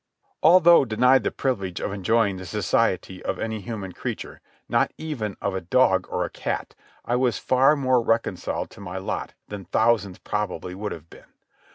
[0.41, 5.53] Although denied the privilege of enjoying the society of any human creature, not even of
[5.53, 6.73] a dog or a cat,
[7.05, 11.29] I was far more reconciled to my lot than thousands probably would have been.